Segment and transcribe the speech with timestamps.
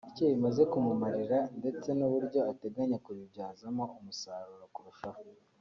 [0.09, 5.19] icyo bimaze kumumarirra ndetse n’uburyo ateganya kubibyazamo umusaruro kurushaho